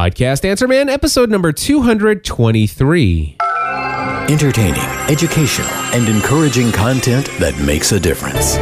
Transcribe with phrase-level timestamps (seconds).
[0.00, 3.36] Podcast Answer Man, episode number 223.
[4.30, 4.80] Entertaining,
[5.10, 8.54] educational, and encouraging content that makes a difference.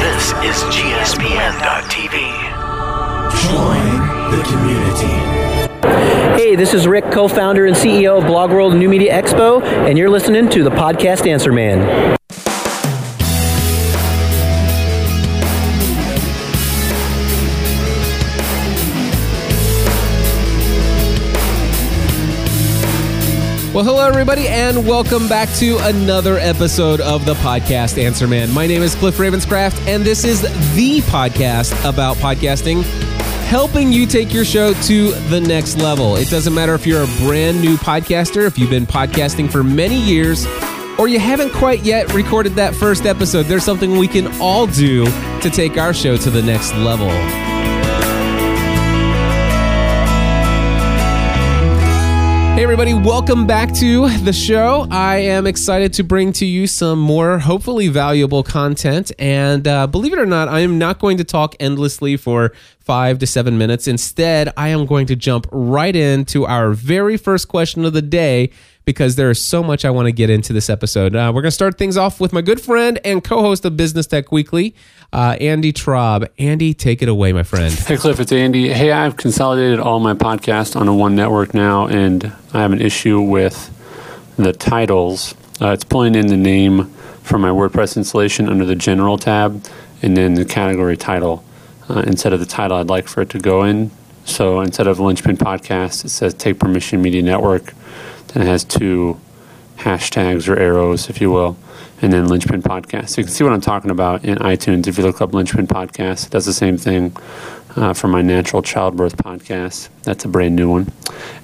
[0.00, 2.16] This is GSPN.TV.
[3.44, 3.84] Join
[4.30, 6.42] the community.
[6.42, 9.98] Hey, this is Rick, co founder and CEO of Blog World New Media Expo, and
[9.98, 12.16] you're listening to the Podcast Answer Man.
[23.76, 28.50] Well, hello, everybody, and welcome back to another episode of the podcast Answer Man.
[28.54, 30.40] My name is Cliff Ravenscraft, and this is
[30.74, 32.84] the podcast about podcasting,
[33.44, 36.16] helping you take your show to the next level.
[36.16, 40.00] It doesn't matter if you're a brand new podcaster, if you've been podcasting for many
[40.00, 40.46] years,
[40.98, 45.04] or you haven't quite yet recorded that first episode, there's something we can all do
[45.42, 47.10] to take our show to the next level.
[52.56, 54.86] Hey, everybody, welcome back to the show.
[54.90, 59.12] I am excited to bring to you some more, hopefully, valuable content.
[59.18, 63.18] And uh, believe it or not, I am not going to talk endlessly for five
[63.18, 63.86] to seven minutes.
[63.86, 68.48] Instead, I am going to jump right into our very first question of the day
[68.86, 71.14] because there is so much I want to get into this episode.
[71.16, 73.76] Uh, we're going to start things off with my good friend and co host of
[73.76, 74.74] Business Tech Weekly,
[75.12, 76.28] uh, Andy Traub.
[76.38, 77.74] Andy, take it away, my friend.
[77.86, 78.72] Hey, Cliff, it's Andy.
[78.72, 82.80] Hey, I've consolidated all my podcasts on a one network now, and I have an
[82.80, 83.72] issue with
[84.36, 85.34] the titles.
[85.60, 86.84] Uh, it's pulling in the name
[87.22, 89.64] from my WordPress installation under the General tab,
[90.00, 91.44] and then the category title
[91.88, 93.90] uh, instead of the title I'd like for it to go in.
[94.24, 97.74] So instead of Linchpin Podcast, it says Take Permission Media Network.
[98.36, 99.18] Then it has two
[99.76, 101.56] hashtags or arrows, if you will,
[102.02, 103.08] and then Linchpin Podcast.
[103.08, 104.86] So you can see what I'm talking about in iTunes.
[104.86, 107.16] If you look up Linchpin Podcast, it does the same thing
[107.76, 109.88] uh, for my Natural Childbirth Podcast.
[110.02, 110.92] That's a brand new one.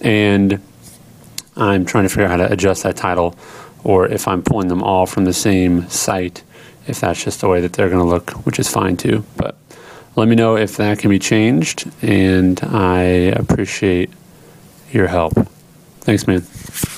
[0.02, 0.60] And
[1.56, 3.38] I'm trying to figure out how to adjust that title
[3.84, 6.42] or if I'm pulling them all from the same site,
[6.86, 9.24] if that's just the way that they're going to look, which is fine too.
[9.38, 9.56] But
[10.14, 14.10] let me know if that can be changed, and I appreciate
[14.92, 15.32] your help.
[16.02, 16.44] Thanks, man.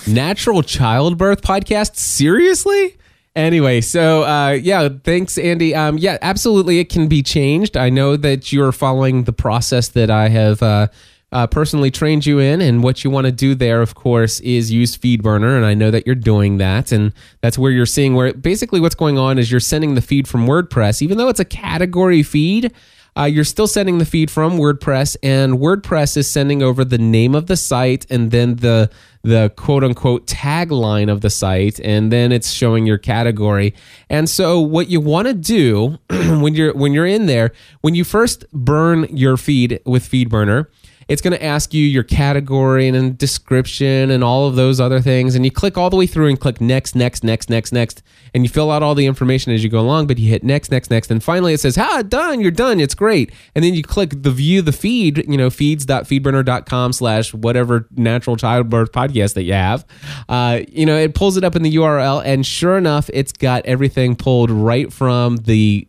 [0.07, 1.97] Natural childbirth podcast?
[1.97, 2.97] Seriously?
[3.37, 5.75] Anyway, so uh, yeah, thanks, Andy.
[5.75, 7.77] Um, yeah, absolutely, it can be changed.
[7.77, 10.87] I know that you're following the process that I have uh,
[11.33, 14.71] uh, personally trained you in, and what you want to do there, of course, is
[14.71, 18.33] use FeedBurner, and I know that you're doing that, and that's where you're seeing where
[18.33, 21.45] basically what's going on is you're sending the feed from WordPress, even though it's a
[21.45, 22.73] category feed.
[23.17, 27.35] Uh, you're still sending the feed from WordPress, and WordPress is sending over the name
[27.35, 28.91] of the site and then the
[29.23, 33.75] the quote unquote tagline of the site, and then it's showing your category.
[34.11, 38.05] And so, what you want to do when you're when you're in there, when you
[38.05, 40.67] first burn your feed with FeedBurner,
[41.09, 45.35] it's going to ask you your category and description and all of those other things.
[45.35, 48.03] And you click all the way through and click next, next, next, next, next.
[48.33, 50.71] And you fill out all the information as you go along, but you hit next,
[50.71, 51.11] next, next.
[51.11, 52.81] And finally it says, ah, done, you're done.
[52.81, 53.33] It's great.
[53.55, 58.93] And then you click the view the feed, you know, feeds.feedburner.com slash whatever natural childbirth
[58.93, 59.85] podcast that you have.
[60.29, 62.23] Uh, you know, it pulls it up in the URL.
[62.25, 65.87] And sure enough, it's got everything pulled right from the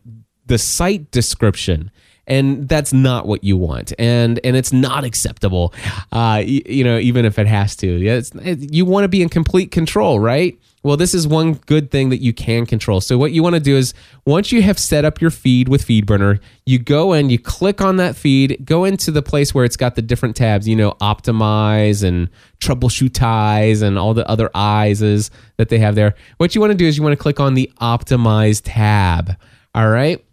[0.47, 1.89] the site description
[2.27, 3.93] and that's not what you want.
[3.99, 5.73] And and it's not acceptable
[6.11, 7.87] uh you, you know even if it has to.
[7.87, 10.59] Yeah it, you want to be in complete control right?
[10.83, 13.01] Well this is one good thing that you can control.
[13.01, 13.93] So what you want to do is
[14.25, 17.97] once you have set up your feed with feedburner you go and you click on
[17.97, 22.03] that feed go into the place where it's got the different tabs you know optimize
[22.03, 24.99] and troubleshoot eyes and all the other eyes
[25.57, 26.15] that they have there.
[26.37, 29.37] What you want to do is you want to click on the optimize tab
[29.75, 30.24] all right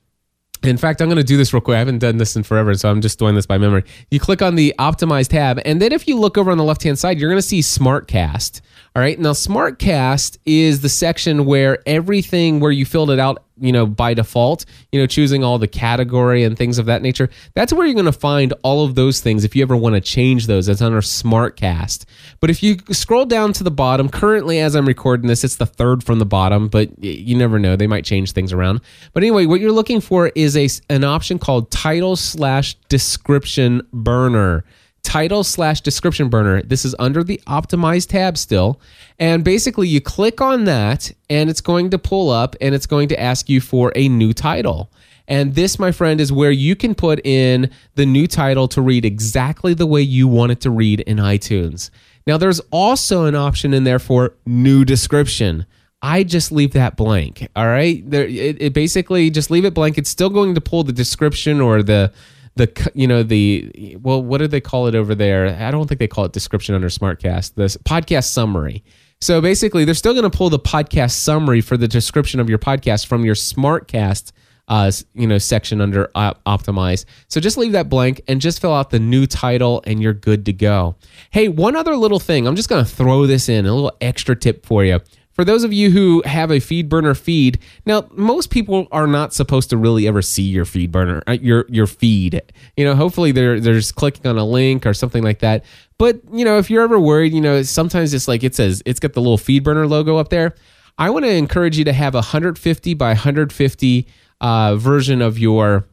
[0.64, 1.76] in fact, I'm going to do this real quick.
[1.76, 3.84] I haven't done this in forever, so I'm just doing this by memory.
[4.10, 6.82] You click on the optimize tab, and then if you look over on the left
[6.82, 8.60] hand side, you're going to see SmartCast.
[8.94, 9.18] All right.
[9.18, 14.14] Now, SmartCast is the section where everything where you filled it out, you know, by
[14.14, 17.28] default, you know, choosing all the category and things of that nature.
[17.54, 20.00] That's where you're going to find all of those things if you ever want to
[20.00, 20.66] change those.
[20.66, 22.04] That's under SmartCast.
[22.40, 25.66] But if you scroll down to the bottom, currently as I'm recording this, it's the
[25.66, 27.76] third from the bottom, but you never know.
[27.76, 28.80] They might change things around.
[29.12, 34.64] But anyway, what you're looking for is a an option called title slash description burner
[35.02, 36.62] title slash description burner.
[36.62, 38.80] This is under the optimize tab still.
[39.18, 43.08] And basically, you click on that, and it's going to pull up and it's going
[43.08, 44.90] to ask you for a new title.
[45.28, 49.04] And this, my friend, is where you can put in the new title to read
[49.04, 51.90] exactly the way you want it to read in iTunes.
[52.26, 55.66] Now, there's also an option in there for new description.
[56.02, 57.46] I just leave that blank.
[57.54, 58.08] All right.
[58.08, 59.98] There, it, it basically just leave it blank.
[59.98, 62.12] It's still going to pull the description or the
[62.56, 65.56] the you know the well what do they call it over there?
[65.58, 67.54] I don't think they call it description under Smartcast.
[67.54, 68.84] The s- podcast summary.
[69.20, 72.58] So basically, they're still going to pull the podcast summary for the description of your
[72.58, 74.32] podcast from your Smartcast
[74.68, 77.04] uh, you know section under op- optimize.
[77.28, 80.46] So just leave that blank and just fill out the new title and you're good
[80.46, 80.96] to go.
[81.30, 82.46] Hey, one other little thing.
[82.46, 85.00] I'm just going to throw this in a little extra tip for you.
[85.32, 89.32] For those of you who have a feed burner feed, now most people are not
[89.32, 92.42] supposed to really ever see your feed burner, uh, your your feed.
[92.76, 95.64] You know, hopefully they're they're just clicking on a link or something like that.
[95.98, 99.00] But you know, if you're ever worried, you know, sometimes it's like it says it's
[99.00, 100.54] got the little feed burner logo up there.
[100.98, 104.06] I want to encourage you to have a 150 by 150
[104.42, 105.86] uh, version of your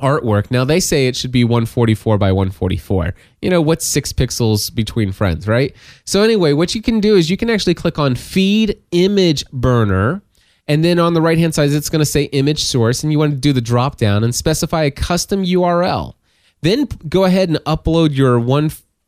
[0.00, 0.50] artwork.
[0.50, 3.14] Now they say it should be 144 by 144.
[3.40, 5.74] You know, what's six pixels between friends, right?
[6.04, 10.22] So anyway, what you can do is you can actually click on feed image burner.
[10.66, 13.18] And then on the right hand side, it's going to say image source, and you
[13.18, 16.14] want to do the drop down and specify a custom URL.
[16.62, 18.40] Then go ahead and upload your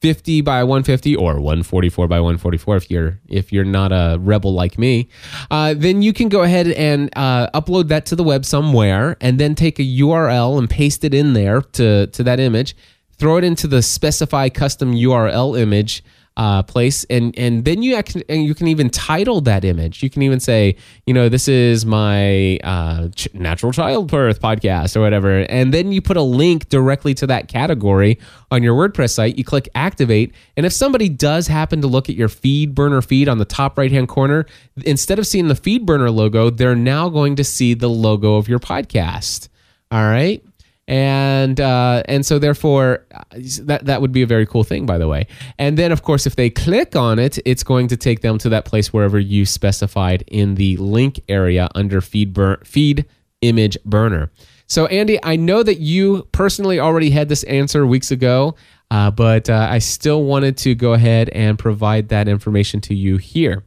[0.02, 4.78] 150 by 150 or 144 by 144 if you're if you're not a rebel like
[4.78, 5.08] me.
[5.50, 9.40] Uh, then you can go ahead and uh, upload that to the web somewhere, and
[9.40, 12.76] then take a URL and paste it in there to to that image.
[13.18, 16.04] Throw it into the specify custom URL image
[16.36, 20.02] uh, place, and and then you can and you can even title that image.
[20.02, 25.00] You can even say, you know, this is my uh, ch- natural childbirth podcast or
[25.00, 28.18] whatever, and then you put a link directly to that category
[28.50, 29.38] on your WordPress site.
[29.38, 33.28] You click activate, and if somebody does happen to look at your feed burner feed
[33.28, 34.46] on the top right hand corner,
[34.84, 38.48] instead of seeing the feed burner logo, they're now going to see the logo of
[38.48, 39.48] your podcast.
[39.90, 40.42] All right
[40.88, 43.22] and uh, and so therefore uh,
[43.62, 45.26] that that would be a very cool thing by the way.
[45.58, 48.48] And then of course if they click on it it's going to take them to
[48.50, 53.04] that place wherever you specified in the link area under feed bur- feed
[53.40, 54.30] image burner.
[54.68, 58.54] So andy i know that you personally already had this answer weeks ago
[58.90, 63.16] uh, but uh, i still wanted to go ahead and provide that information to you
[63.16, 63.64] here.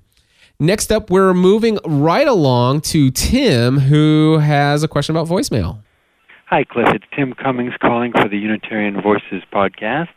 [0.62, 5.82] Next up we're moving right along to tim who has a question about voicemail
[6.50, 6.88] Hi, Cliff.
[6.96, 10.08] It's Tim Cummings calling for the Unitarian Voices podcast,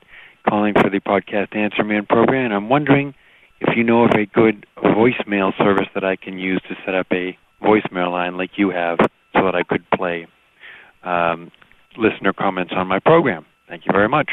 [0.49, 2.46] calling for the podcast Answer Man program.
[2.46, 3.12] And I'm wondering
[3.61, 7.06] if you know of a good voicemail service that I can use to set up
[7.12, 8.96] a voicemail line like you have
[9.34, 10.26] so that I could play
[11.05, 11.52] um,
[11.99, 13.44] listener comments on my program.
[13.69, 14.31] Thank you very much.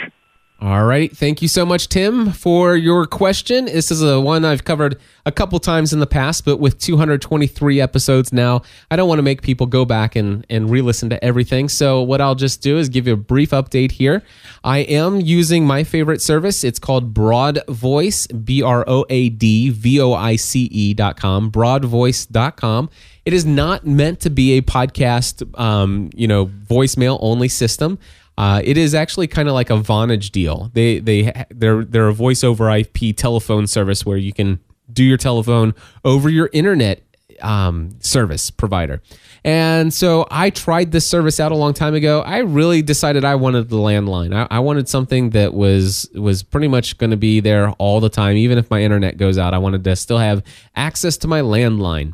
[0.61, 1.15] All right.
[1.15, 3.65] Thank you so much, Tim, for your question.
[3.65, 7.79] This is a one I've covered a couple times in the past, but with 223
[7.79, 11.23] episodes now, I don't want to make people go back and, and re listen to
[11.23, 11.69] everything.
[11.69, 14.21] So, what I'll just do is give you a brief update here.
[14.61, 16.65] I am using my favorite service.
[16.65, 21.15] It's called Broad Voice, B R O A D V O I C E dot
[21.15, 22.89] com, broadvoice.com.
[23.23, 27.97] It is not meant to be a podcast, um, you know, voicemail only system.
[28.39, 30.71] Uh, it is actually kind of like a Vonage deal.
[30.73, 35.17] They they they're they're a voice over IP telephone service where you can do your
[35.17, 35.75] telephone
[36.05, 37.01] over your internet
[37.41, 39.01] um, service provider.
[39.43, 42.21] And so I tried this service out a long time ago.
[42.21, 44.33] I really decided I wanted the landline.
[44.33, 48.09] I, I wanted something that was was pretty much going to be there all the
[48.09, 49.53] time, even if my internet goes out.
[49.53, 50.43] I wanted to still have
[50.77, 52.13] access to my landline.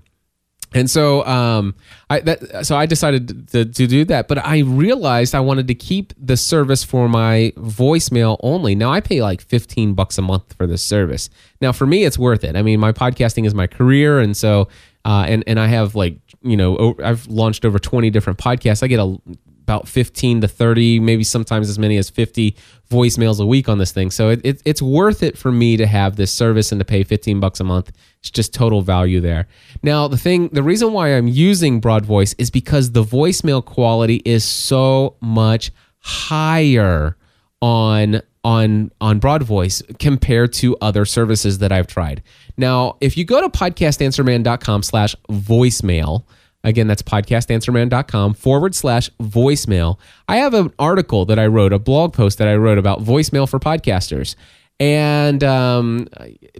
[0.75, 1.73] And so, um,
[2.09, 5.73] I that so I decided to, to do that, but I realized I wanted to
[5.73, 8.75] keep the service for my voicemail only.
[8.75, 11.29] Now I pay like fifteen bucks a month for this service.
[11.61, 12.55] Now for me, it's worth it.
[12.57, 14.67] I mean, my podcasting is my career, and so
[15.05, 18.83] uh, and and I have like you know I've launched over twenty different podcasts.
[18.83, 19.17] I get a
[19.65, 22.55] about 15 to 30 maybe sometimes as many as 50
[22.91, 24.11] voicemails a week on this thing.
[24.11, 27.03] So it, it, it's worth it for me to have this service and to pay
[27.03, 27.91] 15 bucks a month.
[28.19, 29.47] It's just total value there.
[29.81, 34.21] Now the thing the reason why i'm using broad voice is because the voicemail quality
[34.23, 37.17] is so much higher
[37.59, 42.21] on on on broad voice compared to other services that i've tried.
[42.55, 46.25] Now if you go to podcastanswerman.com slash voicemail
[46.65, 49.99] Again, that's podcastanswerman.com forward slash voicemail.
[50.27, 53.47] I have an article that I wrote, a blog post that I wrote about voicemail
[53.47, 54.35] for podcasters.
[54.79, 56.07] And um,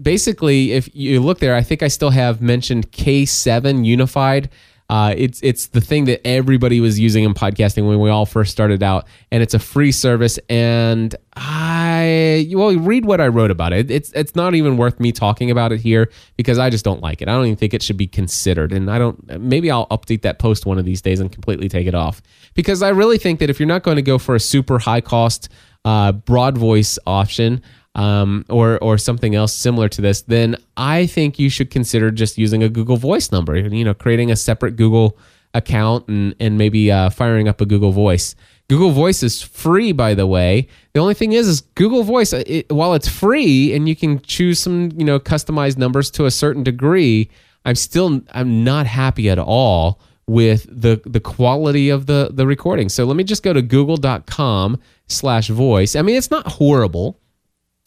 [0.02, 4.50] basically, if you look there, I think I still have mentioned K7 Unified.
[4.88, 8.52] Uh, it's it's the thing that everybody was using in podcasting when we all first
[8.52, 10.38] started out, and it's a free service.
[10.48, 13.90] And I well, read what I wrote about it.
[13.90, 17.24] It's it's not even worth me talking about it here because I just don't like
[17.24, 17.28] it.
[17.28, 18.72] I don't even think it should be considered.
[18.72, 19.42] And I don't.
[19.42, 22.22] Maybe I'll update that post one of these days and completely take it off
[22.54, 25.02] because I really think that if you're not going to go for a super high
[25.02, 25.50] cost
[25.84, 27.62] uh, broad voice option
[27.96, 32.38] um, or or something else similar to this, then I think you should consider just
[32.38, 33.58] using a Google Voice number.
[33.58, 35.18] You know, creating a separate Google
[35.54, 38.36] account and and maybe uh, firing up a Google Voice
[38.68, 40.68] Google Voice is free, by the way.
[40.94, 44.22] The only thing is, is Google Voice, uh, it, while it's free and you can
[44.22, 47.30] choose some, you know, customized numbers to a certain degree,
[47.64, 52.90] I'm still, I'm not happy at all with the the quality of the the recording.
[52.90, 55.96] So let me just go to google.com slash voice.
[55.96, 57.20] I mean, it's not horrible.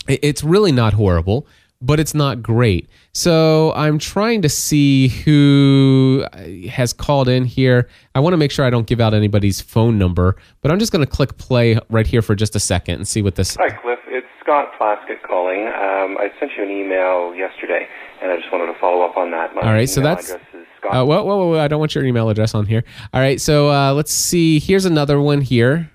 [0.09, 1.47] It- It's really not horrible,
[1.81, 2.89] but it's not great.
[3.13, 6.25] So I'm trying to see who
[6.71, 7.89] has called in here.
[8.15, 10.91] I want to make sure I don't give out anybody's phone number, but I'm just
[10.93, 13.57] going to click play right here for just a second and see what this.
[13.57, 13.99] Hi, Cliff.
[14.09, 15.67] It's Scott Plaskett calling.
[15.69, 17.87] Um, I sent you an email yesterday,
[18.23, 19.55] and I just wanted to follow up on that.
[19.55, 20.97] My All right, so that's- address is Scott.
[20.97, 22.83] Uh, whoa, whoa, whoa, whoa, I don't want your email address on here.
[23.13, 24.59] All right, so uh, let's see.
[24.59, 25.91] Here's another one here.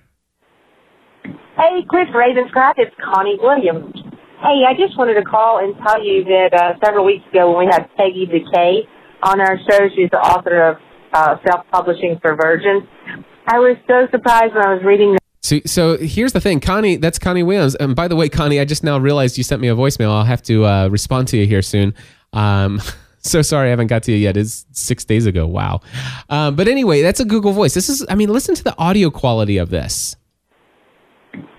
[1.56, 3.94] Hey, Cliff Ravenscraft, it's Connie Williams.
[4.42, 7.66] Hey, I just wanted to call and tell you that uh, several weeks ago when
[7.66, 8.88] we had Peggy Decay
[9.22, 10.76] on our show, she's the author of
[11.12, 12.82] uh, Self-Publishing for Virgins.
[13.46, 16.96] I was so surprised when I was reading the So, so here's the thing, Connie.
[16.96, 17.76] That's Connie Williams.
[17.76, 20.10] And by the way, Connie, I just now realized you sent me a voicemail.
[20.10, 21.94] I'll have to uh, respond to you here soon.
[22.32, 22.82] Um,
[23.20, 24.36] so sorry I haven't got to you yet.
[24.36, 25.46] It's six days ago.
[25.46, 25.82] Wow.
[26.28, 27.74] Um, but anyway, that's a Google Voice.
[27.74, 28.04] This is.
[28.08, 30.16] I mean, listen to the audio quality of this.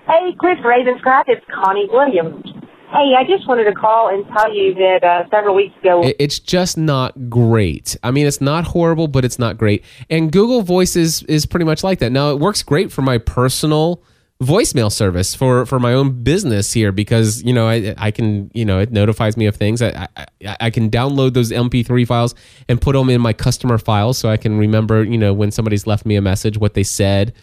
[0.08, 2.46] Hey, Cliff Ravenscraft, it's Connie Williams.
[2.92, 6.38] Hey, I just wanted to call and tell you that uh, several weeks ago It's
[6.38, 7.98] just not great.
[8.04, 9.84] I mean, it's not horrible, but it's not great.
[10.08, 12.12] And Google Voice is, is pretty much like that.
[12.12, 14.04] Now, it works great for my personal
[14.44, 18.64] voicemail service for, for my own business here because, you know, I, I can, you
[18.64, 19.82] know, it notifies me of things.
[19.82, 22.36] I, I, I can download those MP3 files
[22.70, 25.88] and put them in my customer files so I can remember, you know, when somebody's
[25.88, 27.34] left me a message, what they said,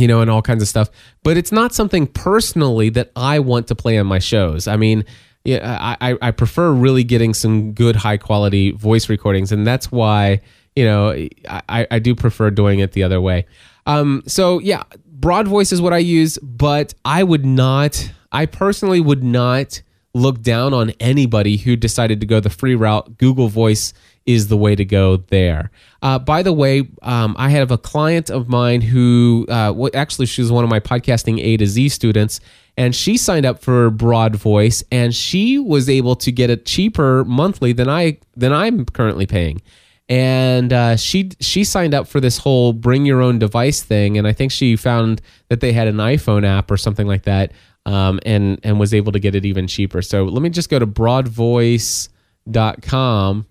[0.00, 0.90] you know, and all kinds of stuff.
[1.22, 4.66] But it's not something personally that I want to play on my shows.
[4.66, 5.04] I mean,
[5.44, 10.40] yeah, I, I, prefer really getting some good high quality voice recordings, and that's why
[10.76, 11.10] you know
[11.48, 13.46] I, I do prefer doing it the other way.
[13.86, 18.10] Um, so yeah, broad voice is what I use, but I would not.
[18.32, 23.16] I personally would not look down on anybody who decided to go the free route.
[23.16, 23.94] Google Voice
[24.26, 25.70] is the way to go there.
[26.02, 30.26] Uh, by the way, um, I have a client of mine who, uh, well, actually,
[30.26, 32.40] she was one of my podcasting A to Z students,
[32.76, 37.24] and she signed up for Broad Voice, and she was able to get it cheaper
[37.24, 39.62] monthly than I than I'm currently paying.
[40.08, 44.26] And uh, she she signed up for this whole bring your own device thing, and
[44.26, 47.52] I think she found that they had an iPhone app or something like that,
[47.86, 50.02] um, and and was able to get it even cheaper.
[50.02, 53.46] So let me just go to broadvoice.com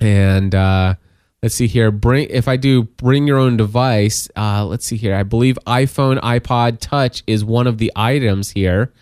[0.00, 0.94] and uh,
[1.42, 1.90] let's see here.
[1.90, 4.28] Bring if I do bring your own device.
[4.36, 5.14] Uh, let's see here.
[5.14, 8.92] I believe iPhone, iPod Touch is one of the items here,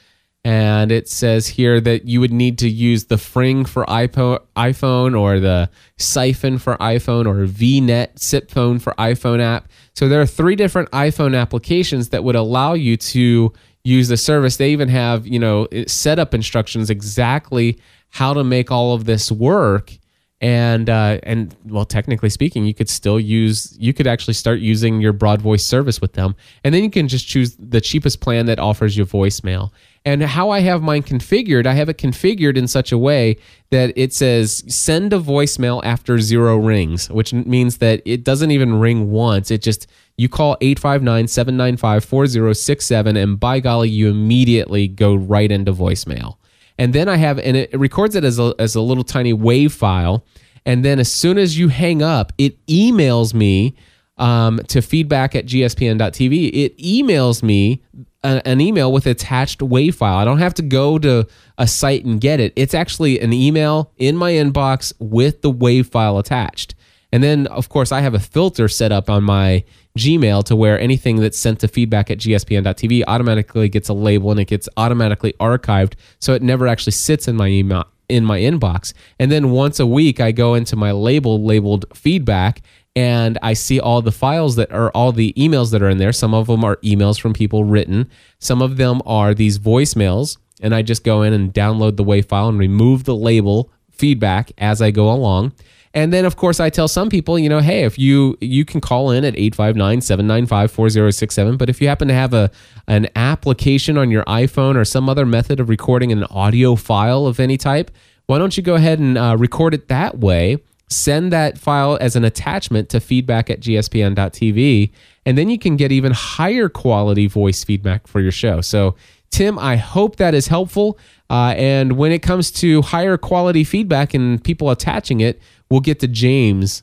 [0.45, 5.41] and it says here that you would need to use the Fring for iPhone or
[5.41, 9.69] the Siphon for iPhone or VNet SIP phone for iPhone app.
[9.95, 13.53] So there are three different iPhone applications that would allow you to
[13.85, 14.57] use the service.
[14.57, 17.79] They even have you know setup instructions exactly
[18.11, 19.99] how to make all of this work
[20.41, 25.01] and uh, and well technically speaking you could still use you could actually start using
[25.01, 26.37] your broad voice service with them.
[26.63, 29.73] And then you can just choose the cheapest plan that offers you voicemail.
[30.05, 33.37] And how i have mine configured i have it configured in such a way
[33.71, 38.79] that it says send a voicemail after zero rings which means that it doesn't even
[38.79, 39.51] ring once.
[39.51, 46.37] It just you call 859-795-4067 and by golly you immediately go right into voicemail
[46.79, 49.73] and then I have and it records it as a as a little tiny wave
[49.73, 50.25] file,
[50.65, 53.75] and then as soon as you hang up, it emails me
[54.19, 56.51] um, to feedback at gspn.tv.
[56.53, 57.83] It emails me
[58.23, 60.17] a, an email with attached wave file.
[60.17, 62.53] I don't have to go to a site and get it.
[62.57, 66.75] It's actually an email in my inbox with the wave file attached.
[67.13, 69.65] And then, of course, I have a filter set up on my
[69.99, 74.41] Gmail to where anything that's sent to feedback at gspn.tv automatically gets a label and
[74.41, 75.95] it gets automatically archived.
[76.21, 78.95] So it never actually sits in my email in my inbox.
[79.19, 82.63] And then once a week, I go into my label labeled feedback
[82.97, 86.13] and I see all the files that are all the emails that are in there.
[86.13, 90.39] Some of them are emails from people written, some of them are these voicemails.
[90.61, 94.51] And I just go in and download the WAV file and remove the label feedback
[94.59, 95.53] as I go along.
[95.95, 98.81] And then of course I tell some people, you know, hey, if you you can
[98.81, 102.51] call in at 859-795-4067, but if you happen to have a
[102.87, 107.41] an application on your iPhone or some other method of recording an audio file of
[107.41, 107.91] any type,
[108.27, 110.59] why don't you go ahead and uh, record it that way?
[110.91, 114.91] Send that file as an attachment to feedback at gspn.tv,
[115.27, 118.63] and then you can get even higher quality voice feedback for your show.
[118.63, 118.97] So,
[119.31, 120.99] Tim, I hope that is helpful.
[121.31, 125.41] Uh, and when it comes to higher quality feedback and people attaching it,
[125.71, 126.83] we'll get to James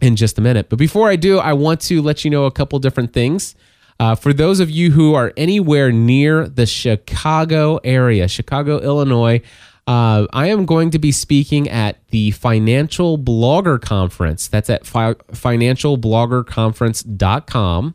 [0.00, 0.68] in just a minute.
[0.68, 3.54] But before I do, I want to let you know a couple different things.
[4.00, 9.40] Uh, for those of you who are anywhere near the Chicago area, Chicago, Illinois,
[9.86, 14.48] uh, I am going to be speaking at the Financial Blogger Conference.
[14.48, 17.94] That's at fi- financialbloggerconference.com.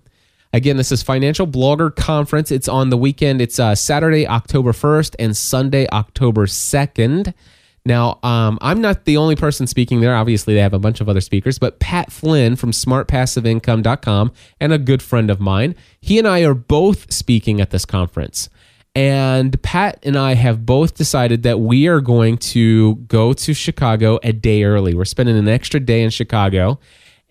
[0.52, 2.52] Again, this is Financial Blogger Conference.
[2.52, 3.42] It's on the weekend.
[3.42, 7.34] It's uh, Saturday, October 1st and Sunday, October 2nd.
[7.90, 10.16] Now, um, I'm not the only person speaking there.
[10.16, 14.78] Obviously, they have a bunch of other speakers, but Pat Flynn from smartpassiveincome.com and a
[14.78, 18.48] good friend of mine, he and I are both speaking at this conference.
[18.94, 24.20] And Pat and I have both decided that we are going to go to Chicago
[24.22, 24.94] a day early.
[24.94, 26.80] We're spending an extra day in Chicago.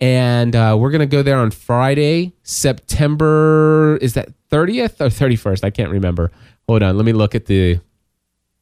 [0.01, 5.63] And uh, we're going to go there on Friday, September, is that 30th or 31st?
[5.63, 6.31] I can't remember.
[6.67, 6.97] Hold on.
[6.97, 7.79] Let me look at the.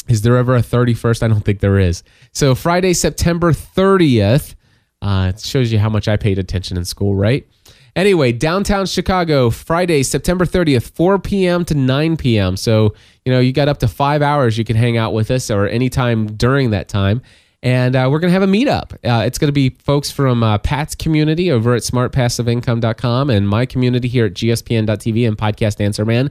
[0.08, 1.24] Is there ever a 31st?
[1.24, 2.04] I don't think there is.
[2.32, 4.56] So Friday, September 30th.
[5.02, 7.48] Uh, it shows you how much I paid attention in school, right?
[7.96, 11.66] Anyway, downtown Chicago, Friday, September 30th, 4 p.m.
[11.66, 12.56] to 9 p.m.
[12.56, 12.94] So,
[13.26, 15.68] you know, you got up to five hours you can hang out with us or
[15.68, 17.24] anytime during that time.
[17.64, 18.94] And uh, we're going to have a meetup.
[19.04, 23.66] Uh, it's going to be folks from uh, Pat's community over at smartpassiveincome.com and my
[23.66, 26.30] community here at gspn.tv and Podcast Answer Man.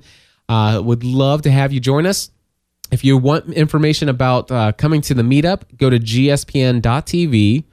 [0.49, 2.30] Uh, would love to have you join us.
[2.90, 7.64] If you want information about uh, coming to the meetup, go to gspn.tv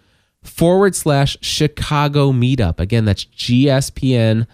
[0.42, 2.80] forward slash Chicago meetup.
[2.80, 4.48] Again, that's gspn.tv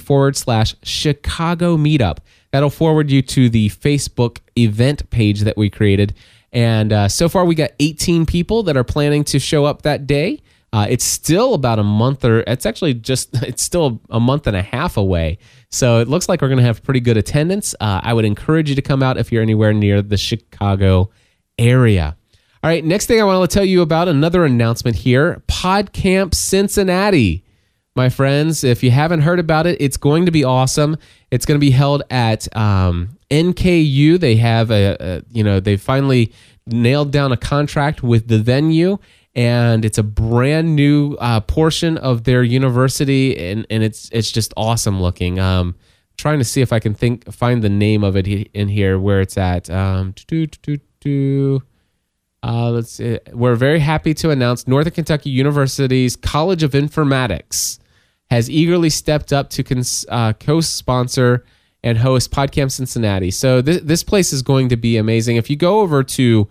[0.00, 2.18] forward slash Chicago meetup.
[2.50, 6.14] That'll forward you to the Facebook event page that we created.
[6.52, 10.06] And uh, so far, we got 18 people that are planning to show up that
[10.06, 10.40] day.
[10.72, 14.56] Uh, it's still about a month or it's actually just it's still a month and
[14.56, 15.38] a half away
[15.70, 18.68] so it looks like we're going to have pretty good attendance uh, i would encourage
[18.68, 21.08] you to come out if you're anywhere near the chicago
[21.56, 22.16] area
[22.66, 27.44] all right, next thing I want to tell you about another announcement here PodCamp Cincinnati.
[27.94, 30.96] My friends, if you haven't heard about it, it's going to be awesome.
[31.30, 34.18] It's going to be held at um, NKU.
[34.18, 36.32] They have a, a, you know, they finally
[36.66, 38.98] nailed down a contract with the venue,
[39.36, 44.52] and it's a brand new uh, portion of their university, and, and it's it's just
[44.56, 45.38] awesome looking.
[45.38, 45.76] Um,
[46.16, 49.20] trying to see if I can think find the name of it in here where
[49.20, 49.68] it's at.
[49.68, 50.14] Um,
[52.42, 53.18] uh, let's see.
[53.32, 57.78] We're very happy to announce Northern Kentucky University's College of Informatics
[58.30, 61.44] has eagerly stepped up to cons- uh, co-sponsor
[61.82, 63.30] and host PodCamp Cincinnati.
[63.30, 65.36] So th- this place is going to be amazing.
[65.36, 66.48] If you go over to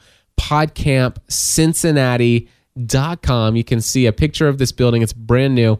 [2.77, 5.01] podcampcincinnati.com, you can see a picture of this building.
[5.01, 5.79] It's brand new.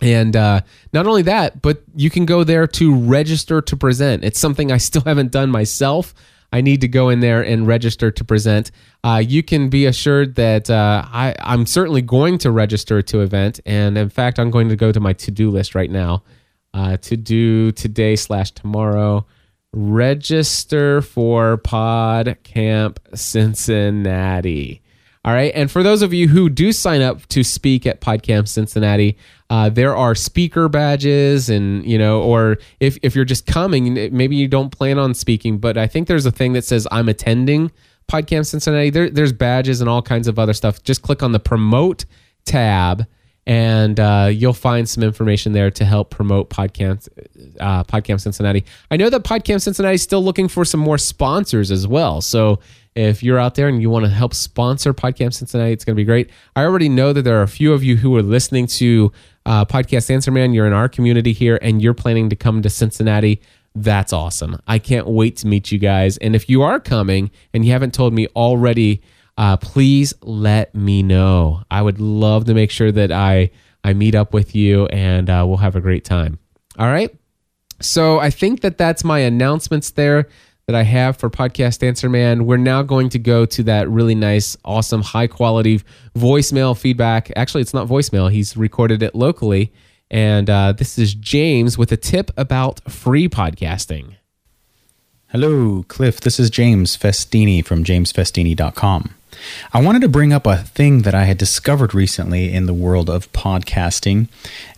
[0.00, 4.24] And uh, not only that, but you can go there to register to present.
[4.24, 6.14] It's something I still haven't done myself.
[6.54, 8.72] I need to go in there and register to present.
[9.02, 13.60] Uh, you can be assured that uh, I, I'm certainly going to register to event,
[13.64, 16.22] and in fact, I'm going to go to my to do list right now.
[16.74, 19.26] Uh, to do today slash tomorrow.
[19.74, 24.81] Register for Pod Camp Cincinnati.
[25.24, 25.52] All right.
[25.54, 29.16] And for those of you who do sign up to speak at PodCamp Cincinnati,
[29.50, 34.34] uh, there are speaker badges and, you know, or if, if you're just coming, maybe
[34.34, 37.70] you don't plan on speaking, but I think there's a thing that says I'm attending
[38.08, 38.90] PodCamp Cincinnati.
[38.90, 40.82] There, there's badges and all kinds of other stuff.
[40.82, 42.04] Just click on the promote
[42.44, 43.06] tab
[43.46, 47.08] and uh, you'll find some information there to help promote PodCamp,
[47.60, 48.64] uh, PodCamp Cincinnati.
[48.90, 52.20] I know that PodCamp Cincinnati is still looking for some more sponsors as well.
[52.20, 52.60] So
[52.94, 56.00] if you're out there and you want to help sponsor PodCamp Cincinnati, it's going to
[56.00, 56.30] be great.
[56.54, 59.12] I already know that there are a few of you who are listening to
[59.46, 60.52] uh, Podcast Answer Man.
[60.52, 63.40] You're in our community here and you're planning to come to Cincinnati.
[63.74, 64.60] That's awesome.
[64.66, 66.18] I can't wait to meet you guys.
[66.18, 69.02] And if you are coming and you haven't told me already,
[69.38, 71.62] uh, please let me know.
[71.70, 73.50] I would love to make sure that I
[73.84, 76.38] I meet up with you and uh, we'll have a great time.
[76.78, 77.12] All right.
[77.80, 80.28] So I think that that's my announcements there
[80.72, 82.46] that I have for Podcast Answer Man.
[82.46, 85.82] We're now going to go to that really nice, awesome, high quality
[86.16, 87.30] voicemail feedback.
[87.36, 89.72] Actually, it's not voicemail, he's recorded it locally.
[90.10, 94.16] And uh, this is James with a tip about free podcasting.
[95.28, 96.20] Hello, Cliff.
[96.20, 99.14] This is James Festini from jamesfestini.com.
[99.72, 103.08] I wanted to bring up a thing that I had discovered recently in the world
[103.08, 104.28] of podcasting.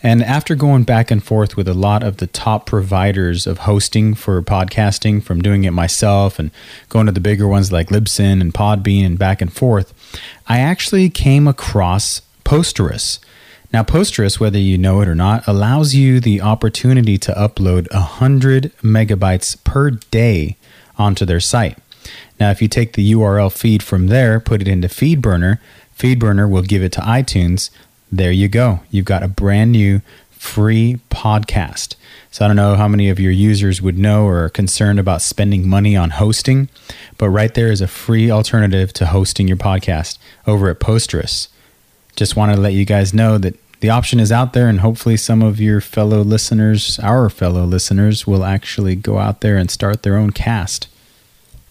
[0.03, 4.15] And after going back and forth with a lot of the top providers of hosting
[4.15, 6.51] for podcasting, from doing it myself and
[6.89, 9.93] going to the bigger ones like Libsyn and Podbean and back and forth,
[10.49, 13.19] I actually came across Posterous.
[13.73, 18.73] Now, Posterous, whether you know it or not, allows you the opportunity to upload 100
[18.83, 20.57] megabytes per day
[20.97, 21.77] onto their site.
[22.39, 25.59] Now, if you take the URL feed from there, put it into FeedBurner,
[25.99, 27.71] FeedBurner will give it to iTunes.
[28.11, 28.81] There you go.
[28.91, 31.95] You've got a brand new free podcast.
[32.31, 35.23] So I don't know how many of your users would know or are concerned about
[35.23, 36.69] spending money on hosting,
[37.17, 41.49] but right there is a free alternative to hosting your podcast over at Posterous.
[42.17, 45.17] Just wanted to let you guys know that the option is out there, and hopefully,
[45.17, 50.03] some of your fellow listeners, our fellow listeners, will actually go out there and start
[50.03, 50.89] their own cast.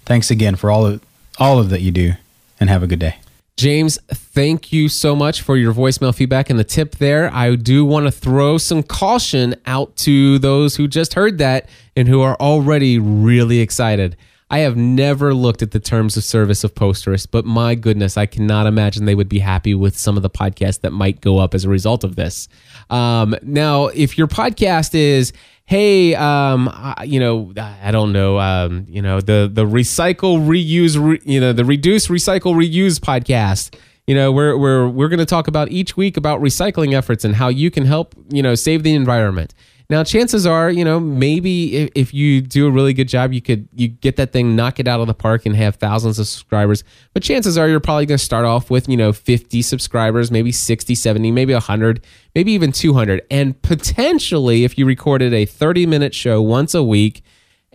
[0.05, 1.01] Thanks again for all of
[1.39, 2.13] all of that you do,
[2.59, 3.17] and have a good day.
[3.55, 7.31] James, thank you so much for your voicemail feedback and the tip there.
[7.33, 12.07] I do want to throw some caution out to those who just heard that and
[12.07, 14.17] who are already really excited.
[14.49, 18.25] I have never looked at the terms of service of Posterous, but my goodness, I
[18.25, 21.55] cannot imagine they would be happy with some of the podcasts that might go up
[21.55, 22.47] as a result of this.
[22.89, 25.33] Um, now, if your podcast is,
[25.65, 30.97] hey, um, I, you know, I don't know, um, you know, the the recycle, reuse,
[31.01, 33.75] re, you know, the reduce, recycle, reuse podcast.
[34.07, 37.35] You know, we're we're we're going to talk about each week about recycling efforts and
[37.35, 39.53] how you can help, you know, save the environment.
[39.89, 43.41] Now, chances are, you know, maybe if, if you do a really good job, you
[43.41, 46.27] could you get that thing, knock it out of the park, and have thousands of
[46.27, 46.83] subscribers.
[47.13, 50.51] But chances are, you're probably going to start off with, you know, 50 subscribers, maybe
[50.51, 56.13] 60, 70, maybe 100, maybe even 200, and potentially, if you recorded a 30 minute
[56.13, 57.23] show once a week.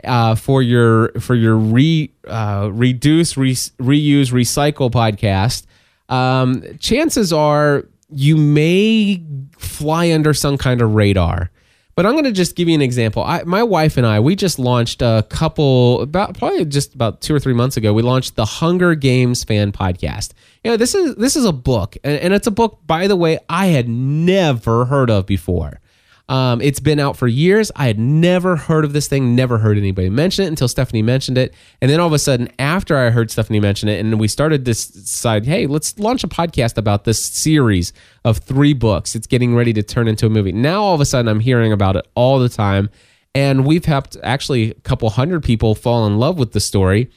[0.04, 5.66] Uh, for your for your re uh, reduce re, reuse recycle podcast,
[6.08, 9.20] um, chances are you may
[9.58, 11.50] fly under some kind of radar.
[11.98, 13.24] But I'm going to just give you an example.
[13.24, 17.34] I, my wife and I, we just launched a couple, about probably just about two
[17.34, 17.92] or three months ago.
[17.92, 20.30] We launched the Hunger Games fan podcast.
[20.62, 23.16] You know, this is this is a book, and, and it's a book, by the
[23.16, 25.80] way, I had never heard of before.
[26.28, 27.72] Um, it's been out for years.
[27.74, 31.38] I had never heard of this thing, never heard anybody mention it until Stephanie mentioned
[31.38, 31.54] it.
[31.80, 34.64] And then all of a sudden, after I heard Stephanie mention it, and we started
[34.66, 39.14] to decide, hey, let's launch a podcast about this series of three books.
[39.14, 40.52] It's getting ready to turn into a movie.
[40.52, 42.90] Now, all of a sudden, I'm hearing about it all the time.
[43.34, 47.10] And we've helped actually a couple hundred people fall in love with the story.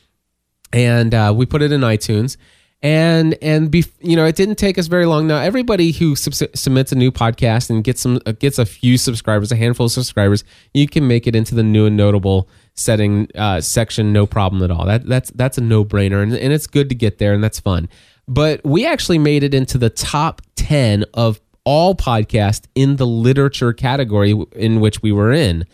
[0.71, 2.38] And uh, we put it in iTunes
[2.84, 5.28] and and be, you know it didn't take us very long.
[5.28, 8.98] Now everybody who sub- submits a new podcast and gets some uh, gets a few
[8.98, 13.28] subscribers a handful of subscribers you can make it into the new and notable setting
[13.36, 14.86] uh, section no problem at all.
[14.86, 17.88] That that's that's a no-brainer and, and it's good to get there and that's fun.
[18.28, 23.74] But we actually made it into the top 10 of all podcasts in the literature
[23.74, 25.65] category in which we were in.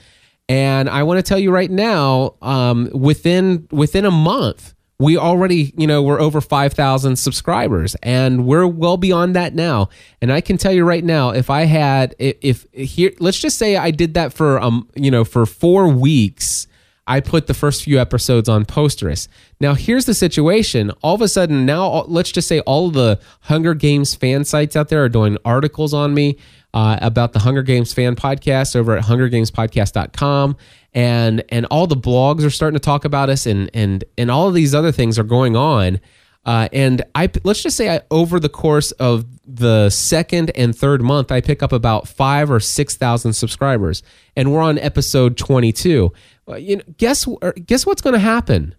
[0.50, 5.74] And i want to tell you right now um, within within a month we already,
[5.78, 9.90] you know, we're over 5,000 subscribers and we're well beyond that now.
[10.22, 13.60] And I can tell you right now, if I had, if, if here, let's just
[13.60, 16.68] say I did that for, um, you know, for four weeks,
[17.06, 19.28] I put the first few episodes on Posterous.
[19.62, 20.92] Now, here's the situation.
[21.02, 24.90] All of a sudden, now let's just say all the Hunger Games fan sites out
[24.90, 26.38] there are doing articles on me
[26.74, 30.58] uh, about the Hunger Games fan podcast over at hungergamespodcast.com
[30.94, 34.48] and and all the blogs are starting to talk about us and and and all
[34.48, 36.00] of these other things are going on
[36.48, 41.02] uh, and I let's just say I, over the course of the second and third
[41.02, 44.02] month, I pick up about five or six thousand subscribers,
[44.38, 46.14] and we're on episode twenty-two.
[46.48, 47.28] Uh, you know, guess
[47.66, 48.76] guess what's going to happen?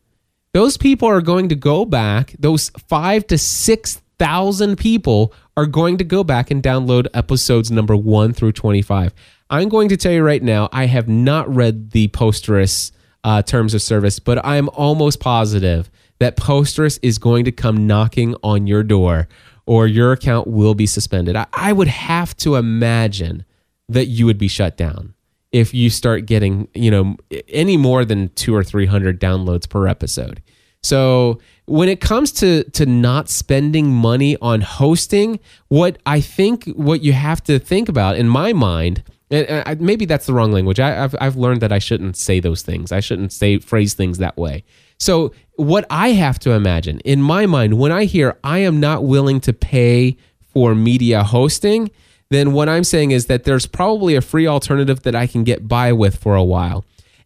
[0.55, 2.35] Those people are going to go back.
[2.39, 7.97] Those five to six thousand people are going to go back and download episodes number
[7.97, 9.15] one through twenty-five.
[9.51, 12.93] I'm going to tell you right now, I have not read the Posterous
[13.25, 18.35] uh, terms of service, but I'm almost positive that Posterous is going to come knocking
[18.43, 19.29] on your door
[19.67, 21.37] or your account will be suspended.
[21.37, 23.45] I, I would have to imagine
[23.89, 25.15] that you would be shut down
[25.53, 27.17] if you start getting, you know,
[27.49, 30.43] any more than two or 300 downloads per episode.
[30.83, 37.03] So when it comes to to not spending money on hosting, what I think what
[37.03, 40.81] you have to think about in my mind and maybe that's the wrong language.
[40.81, 42.93] I, have I've learned that I shouldn't say those things.
[42.93, 44.65] I shouldn't say phrase things that way.
[44.99, 49.05] So what I have to imagine in my mind when I hear I am not
[49.05, 51.91] willing to pay for media hosting,
[52.31, 55.69] then what I'm saying is that there's probably a free alternative that I can get
[55.69, 56.85] by with for a while.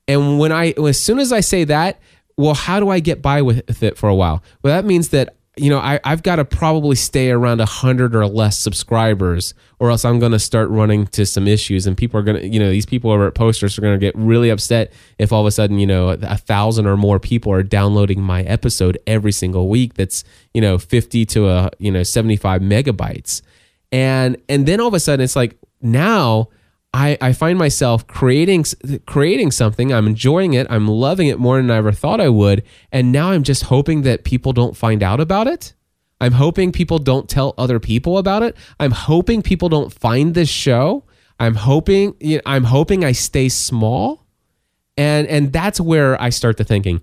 [0.08, 2.00] And when I as soon as I say that,
[2.36, 4.42] well, how do I get by with it for a while?
[4.62, 8.26] Well, that means that you know, I, I've got to probably stay around 100 or
[8.26, 11.86] less subscribers, or else I'm going to start running to some issues.
[11.86, 14.04] And people are going to, you know, these people over at Posterous are going to
[14.04, 17.52] get really upset if all of a sudden, you know, a thousand or more people
[17.52, 22.02] are downloading my episode every single week that's, you know, 50 to a, you know,
[22.02, 23.42] 75 megabytes.
[23.90, 26.48] And, and then all of a sudden it's like, now
[26.94, 28.64] I, I find myself creating
[29.06, 29.92] creating something.
[29.92, 30.66] I'm enjoying it.
[30.68, 32.62] I'm loving it more than I ever thought I would.
[32.90, 35.72] And now I'm just hoping that people don't find out about it.
[36.20, 38.56] I'm hoping people don't tell other people about it.
[38.78, 41.04] I'm hoping people don't find this show.
[41.40, 44.24] I'm hoping you know, I'm hoping I stay small,
[44.96, 47.00] and and that's where I start the thinking.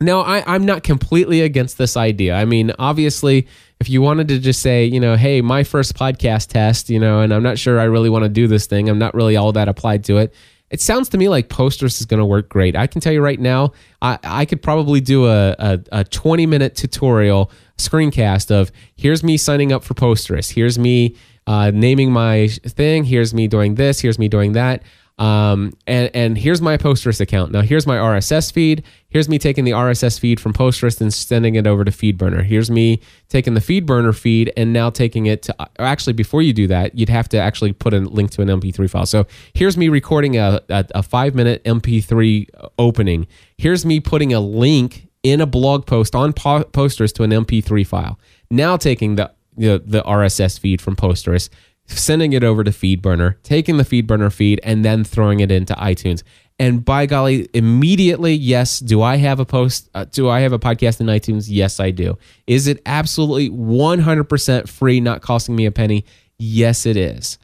[0.00, 2.34] Now, I, I'm not completely against this idea.
[2.34, 3.46] I mean, obviously,
[3.80, 7.20] if you wanted to just say, you know, hey, my first podcast test, you know,
[7.20, 9.52] and I'm not sure I really want to do this thing, I'm not really all
[9.52, 10.34] that applied to it.
[10.70, 12.76] It sounds to me like Posterous is going to work great.
[12.76, 16.46] I can tell you right now, I, I could probably do a, a, a 20
[16.46, 21.16] minute tutorial screencast of here's me signing up for Posterous, here's me
[21.46, 24.82] uh, naming my thing, here's me doing this, here's me doing that.
[25.20, 27.52] Um, and, and here's my Posterous account.
[27.52, 28.82] Now, here's my RSS feed.
[29.10, 32.42] Here's me taking the RSS feed from Posterous and sending it over to FeedBurner.
[32.42, 35.54] Here's me taking the FeedBurner feed and now taking it to.
[35.78, 38.88] Actually, before you do that, you'd have to actually put a link to an MP3
[38.88, 39.04] file.
[39.04, 42.46] So here's me recording a, a, a five minute MP3
[42.78, 43.26] opening.
[43.58, 48.18] Here's me putting a link in a blog post on po- to an MP3 file.
[48.50, 51.50] Now taking the the, the RSS feed from Posterous
[51.98, 56.22] sending it over to FeedBurner, taking the FeedBurner feed, and then throwing it into iTunes.
[56.58, 59.88] And by golly, immediately, yes, do I have a post?
[59.94, 61.46] Uh, do I have a podcast in iTunes?
[61.48, 62.18] Yes, I do.
[62.46, 66.04] Is it absolutely 100% free, not costing me a penny?
[66.38, 67.38] Yes, it is.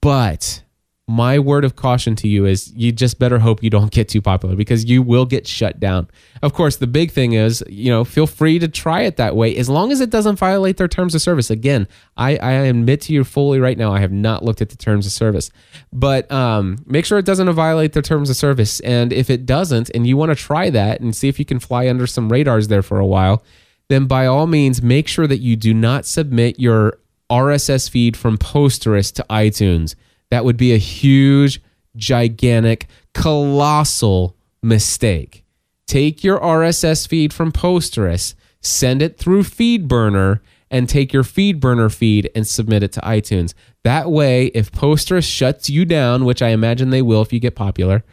[0.00, 0.62] But
[1.10, 4.22] my word of caution to you is you just better hope you don't get too
[4.22, 6.06] popular because you will get shut down.
[6.40, 9.56] Of course, the big thing is, you know, feel free to try it that way
[9.56, 11.50] as long as it doesn't violate their terms of service.
[11.50, 14.76] Again, I, I admit to you fully right now, I have not looked at the
[14.76, 15.50] terms of service,
[15.92, 18.78] but um, make sure it doesn't violate their terms of service.
[18.80, 21.58] And if it doesn't, and you want to try that and see if you can
[21.58, 23.42] fly under some radars there for a while,
[23.88, 28.38] then by all means, make sure that you do not submit your RSS feed from
[28.38, 29.96] Posterous to iTunes
[30.30, 31.60] that would be a huge,
[31.96, 35.44] gigantic, colossal mistake.
[35.86, 40.40] Take your RSS feed from Posterous, send it through FeedBurner,
[40.70, 43.54] and take your FeedBurner feed and submit it to iTunes.
[43.82, 47.56] That way, if Posterous shuts you down, which I imagine they will if you get
[47.56, 48.04] popular,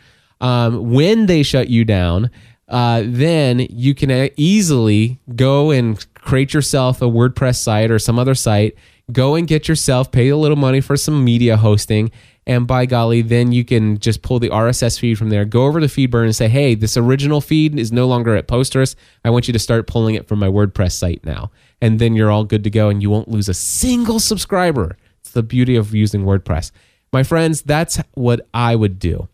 [0.42, 2.32] um, when they shut you down,
[2.68, 8.36] uh, then you can easily go and create yourself a WordPress site or some other
[8.36, 8.76] site
[9.12, 12.12] go and get yourself, pay a little money for some media hosting.
[12.46, 15.82] And by golly, then you can just pull the RSS feed from there, go over
[15.82, 18.96] to FeedBurner and say, hey, this original feed is no longer at Posterous.
[19.26, 21.52] I want you to start pulling it from my WordPress site now.
[21.82, 24.98] And then you're all good to go and you won't lose a single subscriber.
[25.20, 26.72] It's the beauty of using WordPress.
[27.12, 29.28] My friends, that's what I would do.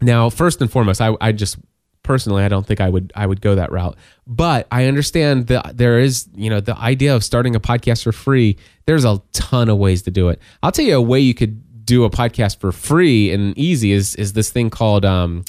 [0.00, 1.56] Now, first and foremost, I, I just
[2.02, 3.96] personally i don't think i would i would go that route.
[4.26, 8.12] But i understand that there is you know the idea of starting a podcast for
[8.12, 8.56] free.
[8.86, 10.40] There's a ton of ways to do it.
[10.62, 14.14] I'll tell you a way you could do a podcast for free and easy is
[14.16, 15.44] is this thing called um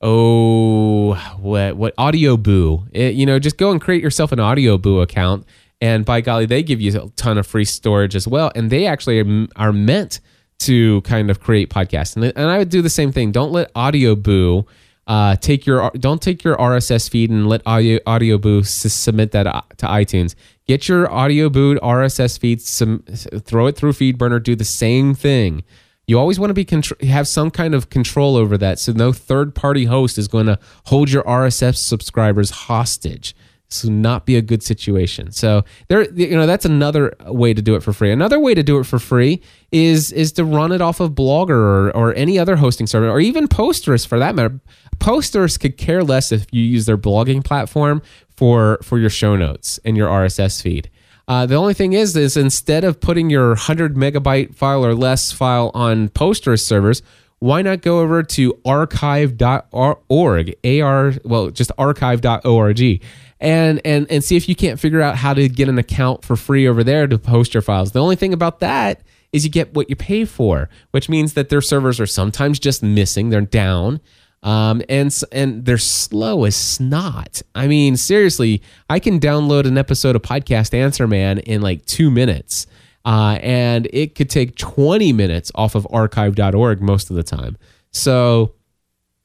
[0.00, 2.88] oh what what Audioboo.
[2.92, 5.46] It, you know just go and create yourself an Audioboo account.
[5.80, 8.52] And by golly they give you a ton of free storage as well.
[8.54, 10.20] And they actually are, meant
[10.60, 12.14] to kind of create podcasts.
[12.14, 13.32] And, and i would do the same thing.
[13.32, 14.64] Don't let Audioboo
[15.06, 19.46] uh, take your don't take your RSS feed and let Audio audio Audioboo submit that
[19.46, 20.34] uh, to iTunes.
[20.66, 24.42] Get your audio Audioboo RSS feed, some, throw it through FeedBurner.
[24.42, 25.64] Do the same thing.
[26.06, 29.12] You always want to be contr- have some kind of control over that, so no
[29.12, 33.34] third party host is going to hold your RSS subscribers hostage.
[33.82, 35.32] Will not be a good situation.
[35.32, 38.12] So there, you know, that's another way to do it for free.
[38.12, 41.50] Another way to do it for free is is to run it off of Blogger
[41.50, 44.60] or, or any other hosting server, or even Posterous for that matter.
[44.98, 48.02] Posterous could care less if you use their blogging platform
[48.36, 50.90] for for your show notes and your RSS feed.
[51.28, 55.32] Uh, the only thing is, is instead of putting your 100 megabyte file or less
[55.32, 57.00] file on Posterous servers,
[57.42, 63.02] why not go over to archive.org, ar well, just archive.org,
[63.42, 66.36] and and and see if you can't figure out how to get an account for
[66.36, 67.92] free over there to post your files.
[67.92, 69.02] The only thing about that
[69.32, 72.82] is you get what you pay for, which means that their servers are sometimes just
[72.82, 74.00] missing, they're down.
[74.44, 77.42] Um, and and they're slow as snot.
[77.54, 82.10] I mean, seriously, I can download an episode of Podcast Answer Man in like two
[82.10, 82.66] minutes,
[83.04, 87.56] uh, and it could take 20 minutes off of archive.org most of the time.
[87.92, 88.54] So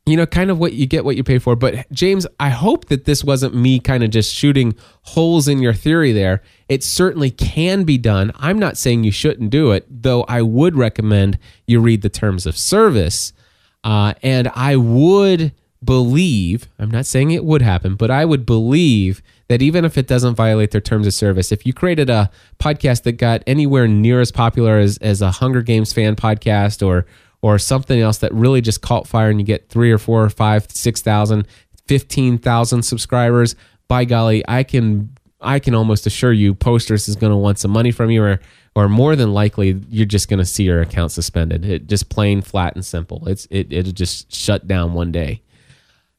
[0.08, 1.56] you know, kind of what you get, what you pay for.
[1.58, 5.74] But James, I hope that this wasn't me kind of just shooting holes in your
[5.74, 6.41] theory there.
[6.70, 8.32] It certainly can be done.
[8.36, 12.46] I'm not saying you shouldn't do it, though I would recommend you read the terms
[12.46, 13.34] of service.
[13.84, 15.52] Uh, and I would
[15.84, 20.08] believe, I'm not saying it would happen, but I would believe that even if it
[20.08, 24.22] doesn't violate their terms of service, if you created a podcast that got anywhere near
[24.22, 27.06] as popular as, as a Hunger Games fan podcast or
[27.54, 30.30] or something else that really just caught fire and you get three or four or
[30.30, 31.48] five, six thousand,
[31.88, 33.56] fifteen thousand subscribers,
[33.88, 37.72] by golly, I can I can almost assure you, Posterous is going to want some
[37.72, 38.40] money from you, or
[38.76, 41.66] or more than likely, you're just going to see your account suspended.
[41.66, 43.28] It just plain flat and simple.
[43.28, 45.42] It's it it'll just shut down one day.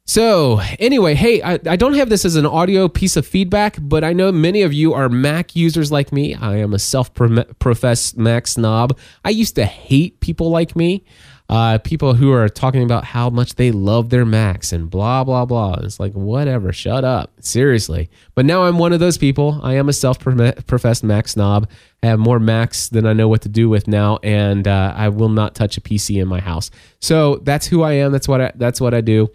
[0.08, 4.04] So, anyway, hey, I, I don't have this as an audio piece of feedback, but
[4.04, 6.34] I know many of you are Mac users like me.
[6.34, 8.98] I am a self professed Mac snob.
[9.22, 11.04] I used to hate people like me,
[11.50, 15.44] uh, people who are talking about how much they love their Macs and blah, blah,
[15.44, 15.74] blah.
[15.82, 17.30] It's like, whatever, shut up.
[17.40, 18.08] Seriously.
[18.34, 19.60] But now I'm one of those people.
[19.62, 21.68] I am a self professed Mac snob.
[22.02, 25.10] I have more Macs than I know what to do with now, and uh, I
[25.10, 26.70] will not touch a PC in my house.
[26.98, 28.10] So that's who I am.
[28.10, 29.28] That's what I, that's what I do.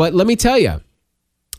[0.00, 0.80] But let me tell you,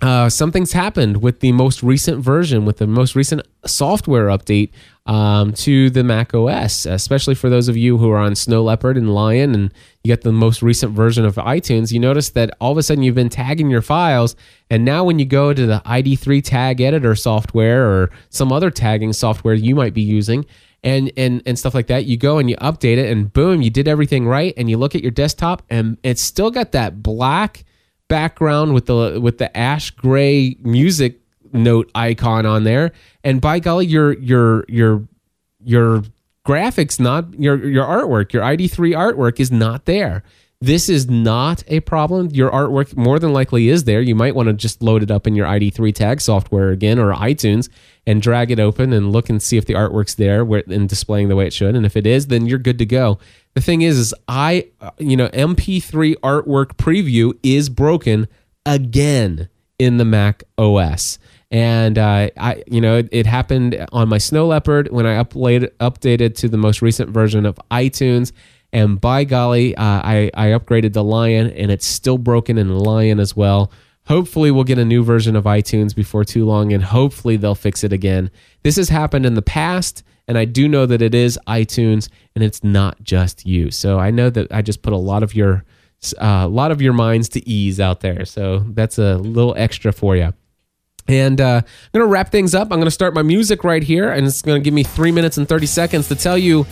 [0.01, 4.71] uh, something's happened with the most recent version, with the most recent software update
[5.05, 8.97] um, to the Mac OS, especially for those of you who are on Snow Leopard
[8.97, 9.71] and Lion and
[10.03, 11.91] you get the most recent version of iTunes.
[11.91, 14.35] You notice that all of a sudden you've been tagging your files,
[14.71, 19.13] and now when you go to the ID3 tag editor software or some other tagging
[19.13, 20.47] software you might be using,
[20.83, 22.05] and and and stuff like that.
[22.05, 24.51] You go and you update it, and boom, you did everything right.
[24.57, 27.65] And you look at your desktop, and it's still got that black
[28.11, 31.21] background with the with the ash gray music
[31.53, 32.91] note icon on there.
[33.23, 35.07] And by golly your your your
[35.63, 36.03] your
[36.45, 40.23] graphics not your your artwork your id3 artwork is not there
[40.61, 42.29] this is not a problem.
[42.31, 43.99] Your artwork more than likely is there.
[43.99, 47.13] You might want to just load it up in your id3 tag software again or
[47.13, 47.67] itunes
[48.05, 51.35] and drag it open and look and see if the artwork's there and displaying the
[51.35, 51.75] way it should.
[51.75, 53.17] And if it is then you're good to go.
[53.55, 58.27] The thing is is i you know mp3 artwork preview is broken
[58.65, 61.19] again in the mac os
[61.51, 65.69] and uh, I, you know, it, it, happened on my Snow Leopard when I uploaded,
[65.81, 68.31] updated to the most recent version of iTunes.
[68.73, 73.19] And by golly, uh, I, I upgraded to Lion, and it's still broken in Lion
[73.19, 73.71] as well.
[74.07, 77.83] Hopefully, we'll get a new version of iTunes before too long, and hopefully, they'll fix
[77.83, 78.31] it again.
[78.63, 82.43] This has happened in the past, and I do know that it is iTunes, and
[82.43, 83.71] it's not just you.
[83.71, 85.65] So I know that I just put a lot of your
[86.19, 88.25] uh, a lot of your minds to ease out there.
[88.25, 90.33] So that's a little extra for you.
[91.07, 92.67] And uh, I'm going to wrap things up.
[92.71, 95.11] I'm going to start my music right here, and it's going to give me three
[95.11, 96.65] minutes and 30 seconds to tell you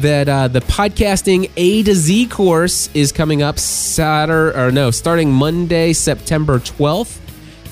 [0.00, 5.32] that uh, the podcasting A to Z course is coming up Saturday, or no, starting
[5.32, 7.18] Monday, September 12th.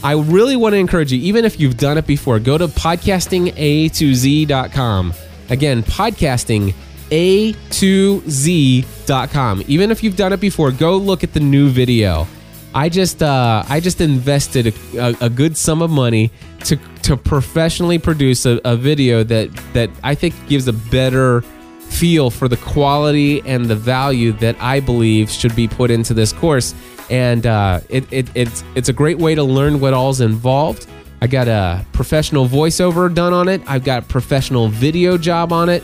[0.03, 5.15] I really want to encourage you, even if you've done it before, go to podcastinga2z.com.
[5.51, 6.73] Again, podcasting
[7.11, 9.63] A to Z.com.
[9.67, 12.27] Even if you've done it before, go look at the new video.
[12.75, 16.31] I just uh, I just invested a, a, a, good sum of money
[16.65, 21.43] to to professionally produce a, a video that that I think gives a better
[21.91, 26.33] feel for the quality and the value that I believe should be put into this
[26.33, 26.75] course.
[27.11, 30.87] And uh, it, it, it's, it's a great way to learn what all's involved.
[31.21, 33.61] I got a professional voiceover done on it.
[33.67, 35.83] I've got a professional video job on it.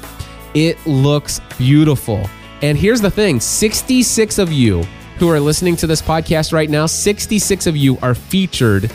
[0.55, 2.27] It looks beautiful.
[2.63, 4.85] And here's the thing 66 of you
[5.19, 8.91] who are listening to this podcast right now, 66 of you are featured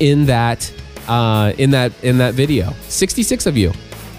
[0.00, 0.72] in that
[1.06, 2.72] uh, in that in that video.
[2.88, 3.72] 66 of you.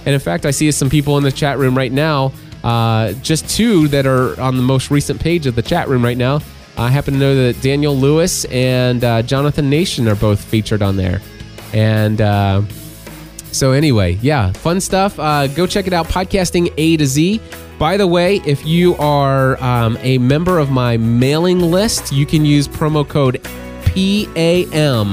[0.05, 2.31] And in fact, I see some people in the chat room right now.
[2.63, 6.17] Uh, just two that are on the most recent page of the chat room right
[6.17, 6.41] now.
[6.77, 10.97] I happen to know that Daniel Lewis and uh, Jonathan Nation are both featured on
[10.97, 11.21] there.
[11.73, 12.63] And uh,
[13.51, 15.17] so, anyway, yeah, fun stuff.
[15.17, 16.07] Uh, go check it out.
[16.07, 17.39] Podcasting A to Z.
[17.79, 22.45] By the way, if you are um, a member of my mailing list, you can
[22.45, 23.41] use promo code
[23.83, 25.11] PAM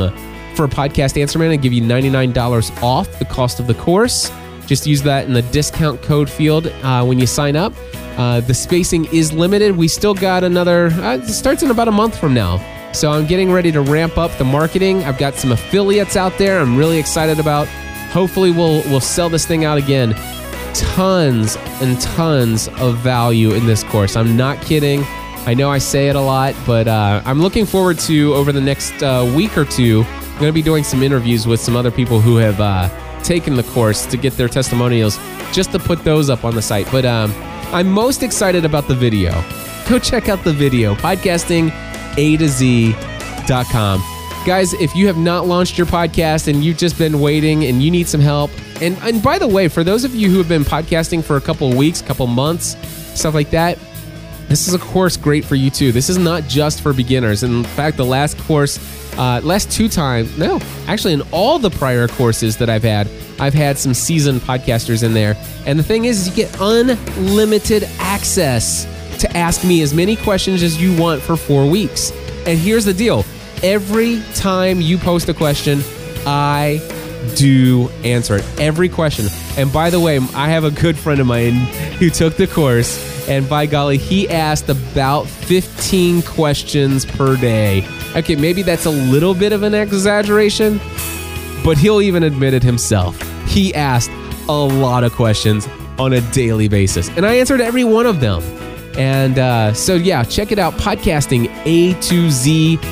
[0.57, 4.31] for Podcast Answer Man and give you $99 off the cost of the course.
[4.73, 7.75] Just use that in the discount code field uh, when you sign up.
[8.17, 9.77] Uh, the spacing is limited.
[9.77, 12.57] We still got another, uh, it starts in about a month from now.
[12.95, 15.05] So I'm getting ready to ramp up the marketing.
[15.05, 17.69] I've got some affiliates out there I'm really excited about.
[18.15, 20.15] Hopefully we'll we'll sell this thing out again.
[20.73, 24.17] Tons and tons of value in this course.
[24.17, 25.05] I'm not kidding.
[25.45, 28.61] I know I say it a lot, but uh, I'm looking forward to over the
[28.63, 30.07] next uh, week or two.
[30.09, 32.89] I'm going to be doing some interviews with some other people who have uh,
[33.23, 35.19] taken the course to get their testimonials
[35.53, 36.91] just to put those up on the site.
[36.91, 37.33] But um,
[37.73, 39.33] I'm most excited about the video.
[39.89, 41.71] Go check out the video, podcasting
[42.17, 44.03] A to Z.com.
[44.45, 47.91] Guys, if you have not launched your podcast and you've just been waiting and you
[47.91, 50.65] need some help, and, and by the way, for those of you who have been
[50.65, 52.77] podcasting for a couple weeks, couple months,
[53.19, 53.79] stuff like that,
[54.53, 55.93] this is a course great for you too.
[55.93, 57.43] This is not just for beginners.
[57.43, 58.79] In fact, the last course
[59.17, 63.09] uh, last two times, no, actually, in all the prior courses that I've had,
[63.41, 65.37] I've had some seasoned podcasters in there.
[65.67, 68.85] And the thing is, is you get unlimited access
[69.21, 72.11] to ask me as many questions as you want for four weeks.
[72.47, 73.25] And here's the deal
[73.63, 75.81] every time you post a question,
[76.27, 76.81] I
[77.37, 78.61] do answer it.
[78.61, 79.27] Every question.
[79.57, 81.53] And by the way, I have a good friend of mine
[81.99, 87.83] who took the course, and by golly, he asked about 15 questions per day.
[88.15, 90.79] Okay, maybe that's a little bit of an exaggeration,
[91.65, 93.19] but he'll even admit it himself.
[93.47, 94.11] He asked
[94.51, 95.67] a lot of questions
[95.99, 98.43] on a daily basis, and I answered every one of them.
[98.99, 102.83] And uh, so, yeah, check it out podcasting A to Z.com.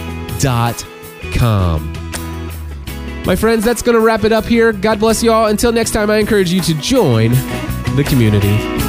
[3.26, 4.72] My friends, that's going to wrap it up here.
[4.72, 5.48] God bless you all.
[5.48, 7.32] Until next time, I encourage you to join
[7.94, 8.79] the community.